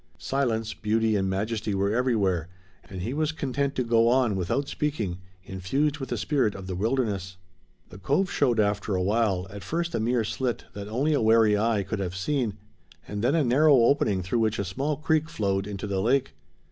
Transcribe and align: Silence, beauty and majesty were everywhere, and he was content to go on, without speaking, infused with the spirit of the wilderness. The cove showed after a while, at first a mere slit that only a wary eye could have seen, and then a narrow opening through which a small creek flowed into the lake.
Silence, 0.17 0.73
beauty 0.73 1.15
and 1.15 1.29
majesty 1.29 1.75
were 1.75 1.93
everywhere, 1.95 2.47
and 2.89 3.03
he 3.03 3.13
was 3.13 3.31
content 3.31 3.75
to 3.75 3.83
go 3.83 4.07
on, 4.07 4.35
without 4.35 4.67
speaking, 4.67 5.19
infused 5.45 5.99
with 5.99 6.09
the 6.09 6.17
spirit 6.17 6.55
of 6.55 6.65
the 6.65 6.73
wilderness. 6.73 7.37
The 7.89 7.99
cove 7.99 8.31
showed 8.31 8.59
after 8.59 8.95
a 8.95 9.03
while, 9.03 9.45
at 9.51 9.61
first 9.61 9.93
a 9.93 9.99
mere 9.99 10.23
slit 10.23 10.65
that 10.73 10.87
only 10.87 11.13
a 11.13 11.21
wary 11.21 11.55
eye 11.55 11.83
could 11.83 11.99
have 11.99 12.15
seen, 12.15 12.57
and 13.07 13.23
then 13.23 13.35
a 13.35 13.43
narrow 13.43 13.75
opening 13.75 14.23
through 14.23 14.39
which 14.39 14.57
a 14.57 14.65
small 14.65 14.97
creek 14.97 15.29
flowed 15.29 15.67
into 15.67 15.85
the 15.85 16.01
lake. 16.01 16.33